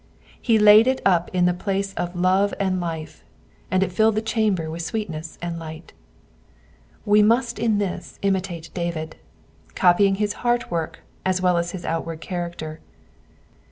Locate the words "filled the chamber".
3.91-4.67